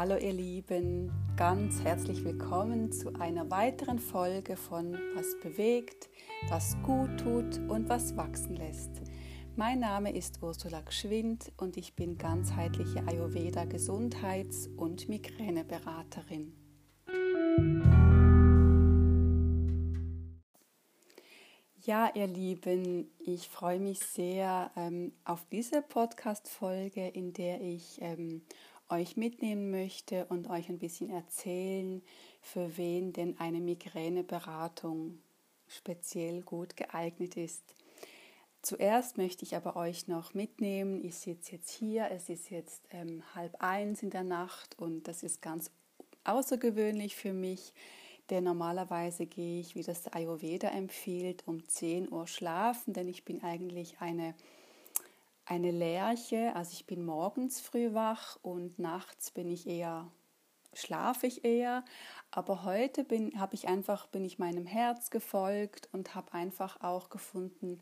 [0.00, 6.08] Hallo ihr Lieben, ganz herzlich willkommen zu einer weiteren Folge von Was bewegt,
[6.48, 9.02] was gut tut und was wachsen lässt.
[9.56, 16.54] Mein Name ist Ursula Gschwind und ich bin ganzheitliche Ayurveda Gesundheits- und Migräneberaterin.
[21.82, 28.42] Ja, ihr Lieben, ich freue mich sehr ähm, auf diese Podcast-Folge, in der ich ähm,
[28.90, 32.02] euch mitnehmen möchte und euch ein bisschen erzählen,
[32.40, 35.18] für wen denn eine Migräneberatung
[35.68, 37.62] speziell gut geeignet ist.
[38.62, 41.02] Zuerst möchte ich aber euch noch mitnehmen.
[41.02, 45.22] Ich sitze jetzt hier, es ist jetzt ähm, halb eins in der Nacht und das
[45.22, 45.70] ist ganz
[46.24, 47.72] außergewöhnlich für mich,
[48.28, 53.24] denn normalerweise gehe ich, wie das der Ayurveda empfiehlt, um 10 Uhr schlafen, denn ich
[53.24, 54.34] bin eigentlich eine
[55.50, 60.10] eine Lerche, also ich bin morgens früh wach und nachts bin ich eher
[60.72, 61.84] schlafe ich eher,
[62.30, 67.10] aber heute bin habe ich einfach bin ich meinem Herz gefolgt und habe einfach auch
[67.10, 67.80] gefunden,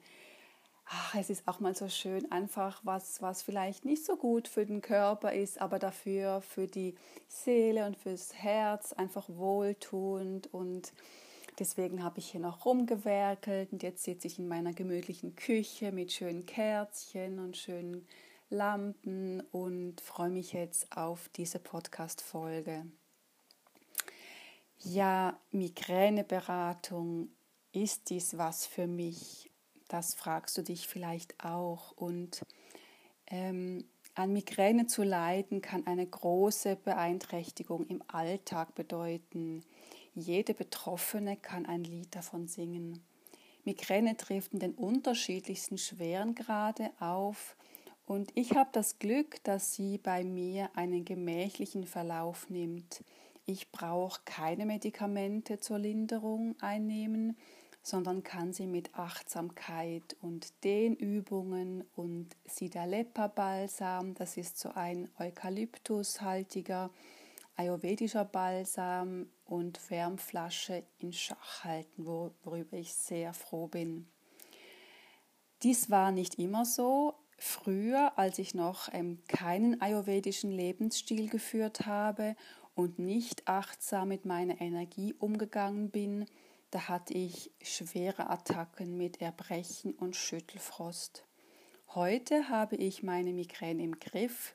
[0.87, 4.65] ach, es ist auch mal so schön einfach was was vielleicht nicht so gut für
[4.65, 6.95] den Körper ist, aber dafür für die
[7.27, 10.95] Seele und fürs Herz einfach wohltuend und
[11.59, 16.13] Deswegen habe ich hier noch rumgewerkelt und jetzt sitze ich in meiner gemütlichen Küche mit
[16.13, 18.07] schönen Kerzchen und schönen
[18.49, 22.87] Lampen und freue mich jetzt auf diese Podcast-Folge.
[24.79, 27.31] Ja, Migräneberatung,
[27.73, 29.51] ist dies was für mich?
[29.89, 31.93] Das fragst du dich vielleicht auch.
[31.93, 32.43] Und
[33.27, 39.65] ähm, an Migräne zu leiden kann eine große Beeinträchtigung im Alltag bedeuten.
[40.15, 43.03] Jede Betroffene kann ein Lied davon singen.
[43.65, 47.57] Migräne trifft in den unterschiedlichsten Schwerengrade auf
[48.07, 53.05] und ich habe das Glück, dass sie bei mir einen gemächlichen Verlauf nimmt.
[53.45, 57.37] Ich brauche keine Medikamente zur Linderung einnehmen,
[57.83, 66.91] sondern kann sie mit Achtsamkeit und Dehnübungen und Sidalepa-Balsam, das ist so ein eukalyptushaltiger
[67.59, 74.07] ayurvedischer Balsam und Wärmflasche in Schach halten, worüber ich sehr froh bin.
[75.63, 77.15] Dies war nicht immer so.
[77.37, 82.37] Früher, als ich noch ähm, keinen ayurvedischen Lebensstil geführt habe
[82.75, 86.27] und nicht achtsam mit meiner Energie umgegangen bin,
[86.71, 91.25] da hatte ich schwere Attacken mit Erbrechen und Schüttelfrost.
[91.95, 94.55] Heute habe ich meine Migräne im Griff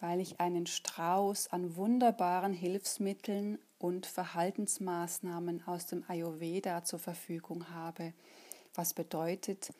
[0.00, 8.12] weil ich einen Strauß an wunderbaren Hilfsmitteln und Verhaltensmaßnahmen aus dem Ayurveda zur Verfügung habe,
[8.74, 9.72] was bedeutet,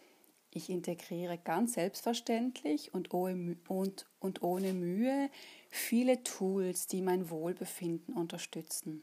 [0.53, 5.31] ich integriere ganz selbstverständlich und ohne, Mühe
[5.69, 9.03] viele Tools, die mein Wohlbefinden unterstützen.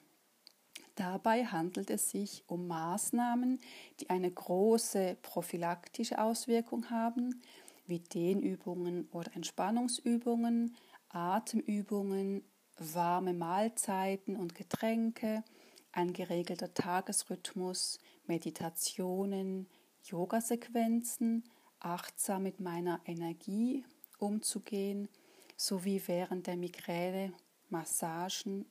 [0.96, 3.60] Dabei handelt es sich um Maßnahmen,
[4.00, 7.42] die eine große prophylaktische Auswirkung haben,
[7.86, 10.76] wie Dehnübungen oder Entspannungsübungen,
[11.10, 12.44] Atemübungen,
[12.78, 15.44] warme Mahlzeiten und Getränke,
[15.92, 19.68] ein geregelter Tagesrhythmus, Meditationen,
[20.04, 21.44] Yogasequenzen,
[21.80, 23.84] achtsam mit meiner Energie
[24.20, 25.10] umzugehen,
[25.56, 27.34] sowie während der Migräne
[27.70, 28.66] Massagen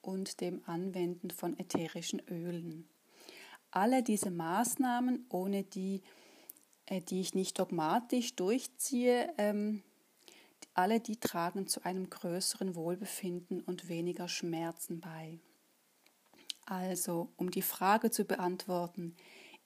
[0.00, 2.88] und dem Anwenden von ätherischen Ölen.
[3.70, 6.02] Alle diese Maßnahmen, ohne die,
[6.86, 9.82] äh, die ich nicht dogmatisch durchziehe, ähm,
[10.74, 15.38] alle die tragen zu einem größeren Wohlbefinden und weniger Schmerzen bei.
[16.66, 19.16] Also, um die Frage zu beantworten,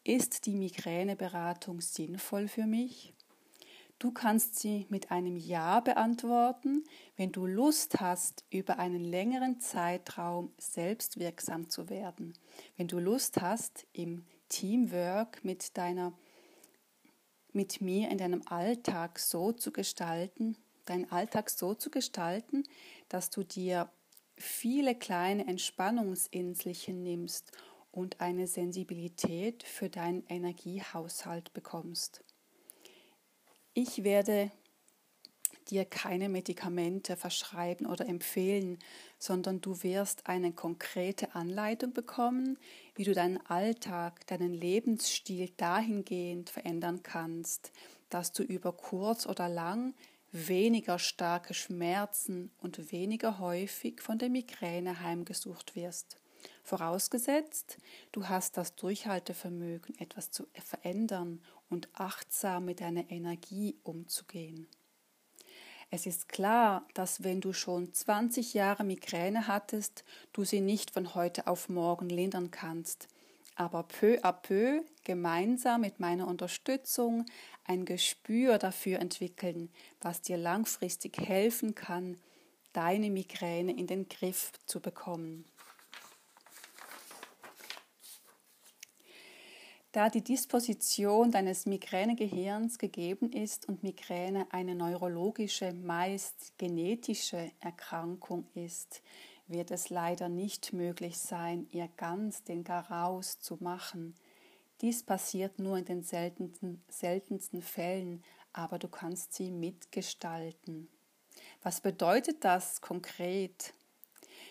[0.05, 3.15] ist die Migräneberatung sinnvoll für mich?
[3.99, 6.85] Du kannst sie mit einem Ja beantworten,
[7.17, 12.35] wenn du Lust hast, über einen längeren Zeitraum selbstwirksam zu werden.
[12.77, 16.13] Wenn du Lust hast, im Teamwork mit deiner
[17.53, 20.57] mit mir in deinem Alltag so zu gestalten,
[20.89, 22.65] deinen Alltag so zu gestalten,
[23.09, 23.91] dass du dir
[24.37, 27.53] viele kleine Entspannungsinselchen nimmst
[27.91, 32.23] und eine Sensibilität für deinen Energiehaushalt bekommst.
[33.75, 34.51] Ich werde
[35.71, 38.79] dir keine Medikamente verschreiben oder empfehlen,
[39.19, 42.59] sondern du wirst eine konkrete Anleitung bekommen,
[42.95, 47.73] wie du deinen Alltag, deinen Lebensstil dahingehend verändern kannst,
[48.09, 49.95] dass du über kurz oder lang
[50.33, 56.19] weniger starke Schmerzen und weniger häufig von der Migräne heimgesucht wirst.
[56.63, 57.79] Vorausgesetzt,
[58.13, 61.41] du hast das Durchhaltevermögen, etwas zu verändern
[61.71, 64.69] und achtsam mit deiner Energie umzugehen.
[65.91, 70.05] Es ist klar, dass wenn du schon 20 Jahre Migräne hattest,
[70.35, 73.09] du sie nicht von heute auf morgen lindern kannst.
[73.59, 77.27] Aber peu à peu, gemeinsam mit meiner Unterstützung,
[77.65, 79.69] ein Gespür dafür entwickeln,
[80.01, 82.17] was dir langfristig helfen kann,
[82.73, 85.45] deine Migräne in den Griff zu bekommen.
[89.91, 99.03] Da die Disposition deines Migränegehirns gegeben ist und Migräne eine neurologische, meist genetische Erkrankung ist,
[99.49, 104.15] wird es leider nicht möglich sein, ihr ganz den Garaus zu machen.
[104.81, 108.23] Dies passiert nur in den seltensten, seltensten Fällen,
[108.53, 110.89] aber du kannst sie mitgestalten.
[111.63, 113.75] Was bedeutet das konkret?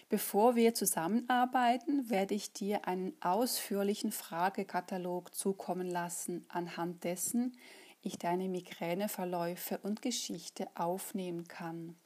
[0.09, 7.57] Bevor wir zusammenarbeiten, werde ich dir einen ausführlichen Fragekatalog zukommen lassen, anhand dessen
[8.01, 11.97] ich deine Migräneverläufe und Geschichte aufnehmen kann.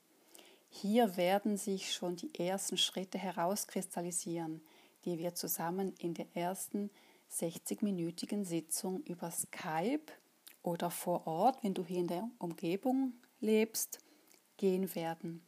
[0.74, 4.62] Hier werden sich schon die ersten Schritte herauskristallisieren,
[5.04, 6.90] die wir zusammen in der ersten
[7.30, 10.14] 60-minütigen Sitzung über Skype
[10.64, 14.00] oder vor Ort, wenn du hier in der Umgebung lebst,
[14.56, 15.46] gehen werden.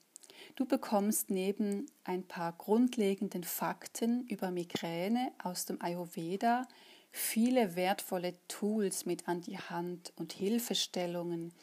[0.56, 6.68] Du bekommst neben ein paar grundlegenden Fakten über Migräne aus dem Ayurveda
[7.12, 11.54] viele wertvolle Tools mit an die Hand und Hilfestellungen,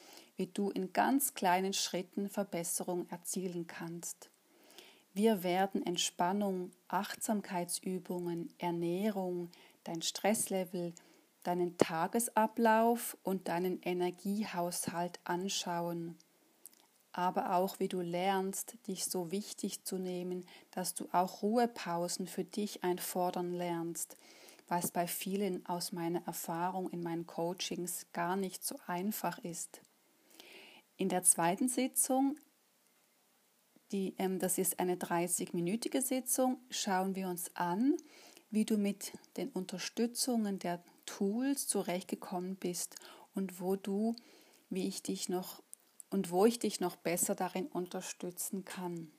[0.41, 4.31] wie du in ganz kleinen Schritten Verbesserung erzielen kannst.
[5.13, 9.51] Wir werden Entspannung, Achtsamkeitsübungen, Ernährung,
[9.85, 10.95] dein Stresslevel,
[11.45, 16.17] deinen Tagesablauf und deinen Energiehaushalt anschauen
[17.13, 22.45] aber auch wie du lernst, dich so wichtig zu nehmen, dass du auch Ruhepausen für
[22.45, 24.17] dich einfordern lernst,
[24.69, 29.81] was bei vielen aus meiner Erfahrung in meinen Coachings gar nicht so einfach ist.
[31.01, 32.39] In der zweiten Sitzung,
[33.91, 37.97] die, ähm, das ist eine 30-minütige Sitzung, schauen wir uns an,
[38.51, 42.97] wie du mit den Unterstützungen der Tools zurechtgekommen bist
[43.35, 44.15] und wo du,
[44.69, 45.63] wie ich dich noch
[46.11, 49.11] und wo ich dich noch besser darin unterstützen kann.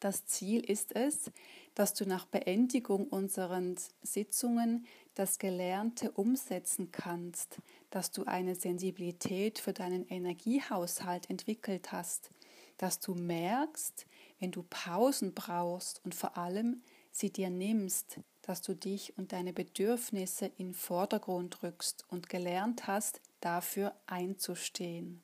[0.00, 1.30] Das Ziel ist es,
[1.74, 4.84] dass du nach Beendigung unseren Sitzungen
[5.18, 7.58] das Gelernte umsetzen kannst,
[7.90, 12.30] dass du eine Sensibilität für deinen Energiehaushalt entwickelt hast,
[12.76, 14.06] dass du merkst,
[14.38, 19.52] wenn du Pausen brauchst und vor allem sie dir nimmst, dass du dich und deine
[19.52, 25.20] Bedürfnisse in Vordergrund rückst und gelernt hast, dafür einzustehen.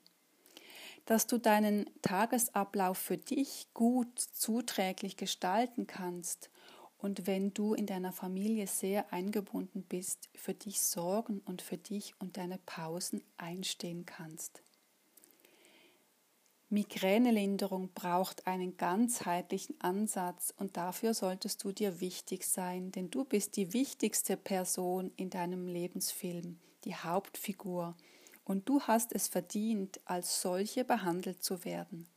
[1.07, 6.51] Dass du deinen Tagesablauf für dich gut zuträglich gestalten kannst
[7.05, 12.15] und wenn du in deiner Familie sehr eingebunden bist, für dich sorgen und für dich
[12.19, 14.63] und deine Pausen einstehen kannst.
[16.71, 23.59] Migränelinderung braucht einen ganzheitlichen Ansatz und dafür solltest du dir wichtig sein, denn du bist
[23.59, 27.99] die wichtigste Person in deinem Lebensfilm, die Hauptfigur
[28.45, 32.09] und du hast es verdient, als solche behandelt zu werden.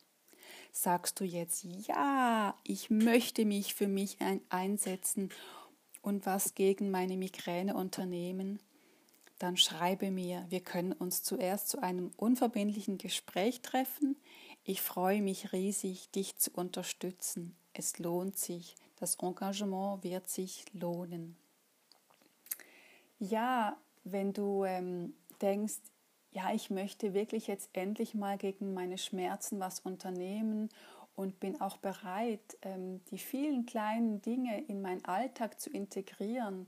[0.78, 4.20] Sagst du jetzt, ja, ich möchte mich für mich
[4.50, 5.32] einsetzen
[6.04, 8.60] und was gegen meine Migräne unternehmen,
[9.40, 14.18] dann schreibe mir, wir können uns zuerst zu einem unverbindlichen Gespräch treffen.
[14.66, 17.56] Ich freue mich riesig, dich zu unterstützen.
[17.74, 21.38] Es lohnt sich, das Engagement wird sich lohnen.
[23.18, 25.80] Ja, wenn du ähm, denkst,
[26.38, 30.70] ja, ich möchte wirklich jetzt endlich mal gegen meine Schmerzen was unternehmen
[31.16, 36.68] und bin auch bereit, ähm, die vielen kleinen Dinge in meinen Alltag zu integrieren,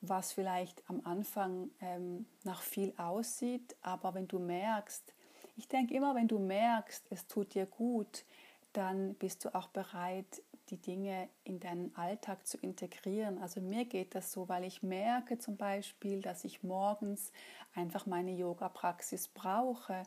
[0.00, 5.12] was vielleicht am Anfang ähm, nach viel aussieht, aber wenn du merkst,
[5.58, 8.24] ich denke immer, wenn du merkst, es tut dir gut,
[8.72, 13.38] dann bist du auch bereit, die Dinge in deinen Alltag zu integrieren.
[13.38, 17.32] Also mir geht das so, weil ich merke zum Beispiel, dass ich morgens
[17.74, 20.02] einfach meine Yoga-Praxis brauche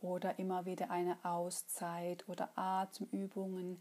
[0.00, 3.80] oder immer wieder eine Auszeit oder Atemübungen,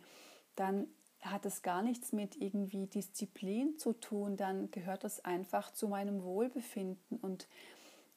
[0.56, 0.88] dann
[1.22, 6.24] hat es gar nichts mit irgendwie Disziplin zu tun, dann gehört das einfach zu meinem
[6.24, 7.48] Wohlbefinden und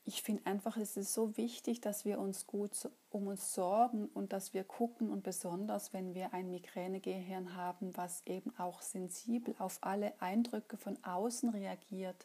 [0.09, 4.33] ich finde einfach, es ist so wichtig, dass wir uns gut um uns sorgen und
[4.33, 9.79] dass wir gucken und besonders, wenn wir ein Migränegehirn haben, was eben auch sensibel auf
[9.81, 12.25] alle Eindrücke von außen reagiert,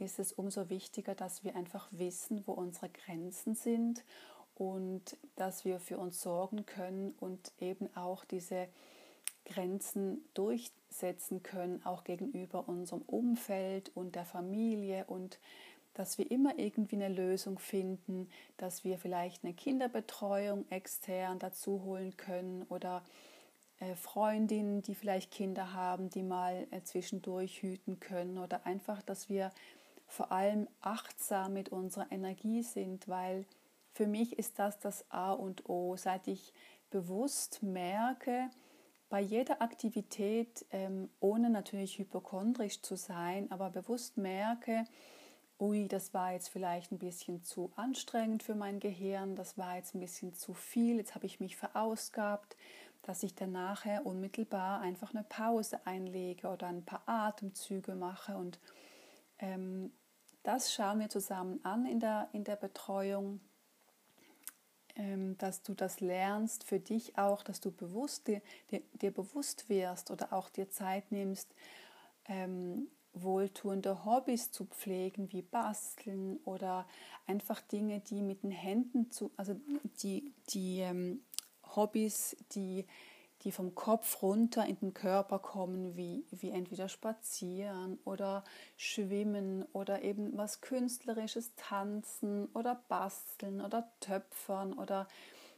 [0.00, 4.04] ist es umso wichtiger, dass wir einfach wissen, wo unsere Grenzen sind
[4.56, 8.66] und dass wir für uns sorgen können und eben auch diese
[9.44, 15.38] Grenzen durchsetzen können, auch gegenüber unserem Umfeld und der Familie und
[15.94, 22.16] dass wir immer irgendwie eine Lösung finden, dass wir vielleicht eine Kinderbetreuung extern dazu holen
[22.16, 23.02] können oder
[23.80, 29.28] äh, Freundinnen, die vielleicht Kinder haben, die mal äh, zwischendurch hüten können oder einfach, dass
[29.28, 29.52] wir
[30.06, 33.46] vor allem achtsam mit unserer Energie sind, weil
[33.92, 36.52] für mich ist das das A und O, seit ich
[36.90, 38.50] bewusst merke,
[39.08, 44.84] bei jeder Aktivität, ähm, ohne natürlich hypochondrisch zu sein, aber bewusst merke,
[45.58, 49.94] ui, das war jetzt vielleicht ein bisschen zu anstrengend für mein Gehirn, das war jetzt
[49.94, 52.56] ein bisschen zu viel, jetzt habe ich mich verausgabt,
[53.02, 58.36] dass ich dann nachher unmittelbar einfach eine Pause einlege oder ein paar Atemzüge mache.
[58.36, 58.58] Und
[59.38, 59.92] ähm,
[60.42, 63.40] das schauen wir zusammen an in der, in der Betreuung,
[64.96, 70.10] ähm, dass du das lernst für dich auch, dass du bewusst dir, dir, bewusst wirst
[70.10, 71.54] oder auch dir Zeit nimmst,
[72.26, 76.86] ähm, wohltuende Hobbys zu pflegen, wie Basteln oder
[77.26, 79.54] einfach Dinge, die mit den Händen zu, also
[80.02, 81.22] die, die ähm,
[81.74, 82.86] Hobbys, die,
[83.42, 88.44] die vom Kopf runter in den Körper kommen, wie, wie entweder spazieren oder
[88.76, 95.06] schwimmen oder eben was Künstlerisches, tanzen oder basteln oder töpfern oder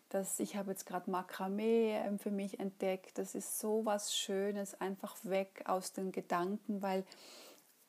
[0.08, 3.18] das, ich habe jetzt gerade Makramee ähm, für mich entdeckt.
[3.18, 7.04] Das ist so was Schönes, einfach weg aus den Gedanken, weil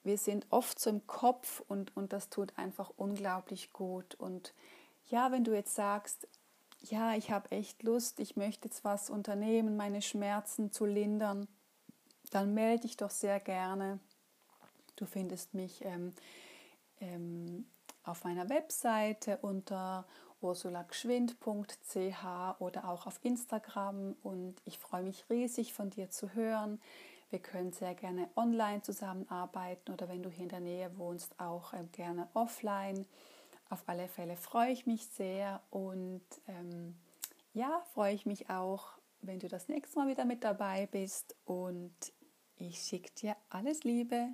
[0.08, 4.16] wir sind oft so im Kopf und, und das tut einfach unglaublich gut.
[4.16, 4.54] Und
[5.10, 6.28] ja, wenn du jetzt sagst,
[6.82, 11.48] ja, ich habe echt Lust, ich möchte jetzt was unternehmen, meine Schmerzen zu lindern,
[12.32, 14.00] dann melde dich doch sehr gerne.
[14.96, 16.14] Du findest mich ähm,
[17.00, 17.66] ähm,
[18.04, 20.06] auf meiner Webseite unter
[20.42, 22.26] ursulageschwind.ch
[22.60, 26.80] oder auch auf Instagram und ich freue mich riesig von dir zu hören.
[27.29, 31.74] Wir können sehr gerne online zusammenarbeiten oder wenn du hier in der Nähe wohnst, auch
[31.74, 33.05] ähm, gerne offline.
[33.69, 36.96] Auf alle Fälle freue ich mich sehr und ähm,
[37.53, 41.93] ja, freue ich mich auch, wenn du das nächste Mal wieder mit dabei bist und
[42.55, 44.29] ich schicke dir alles Liebe.